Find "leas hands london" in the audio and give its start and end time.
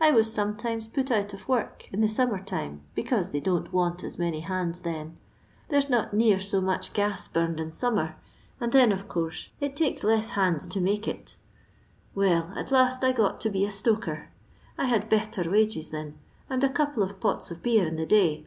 10.04-10.84